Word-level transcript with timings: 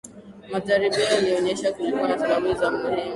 majaribio 0.51 1.03
yalionyesha 1.03 1.71
kulikuwa 1.73 2.07
na 2.09 2.17
sababu 2.19 2.53
za 2.53 2.71
muhimu 2.71 3.03